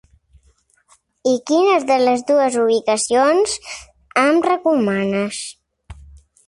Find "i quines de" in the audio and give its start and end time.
1.31-1.97